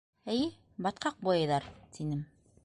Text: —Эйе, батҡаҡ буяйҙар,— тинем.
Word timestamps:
—Эйе, 0.35 0.47
батҡаҡ 0.85 1.19
буяйҙар,— 1.27 1.69
тинем. 1.99 2.25